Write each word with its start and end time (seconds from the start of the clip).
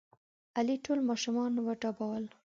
علي 0.57 0.75
ټول 0.85 0.99
ماشومان 1.09 1.51
وډبول. 1.59 2.23